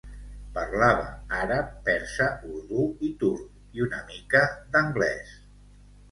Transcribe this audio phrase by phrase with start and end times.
[0.53, 4.41] Parlava àrab, persa, urdú i turc i una mica
[4.77, 5.35] d'anglès.